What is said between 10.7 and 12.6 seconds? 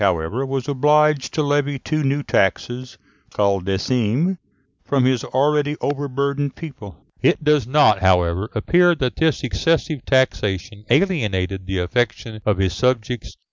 alienated the affection of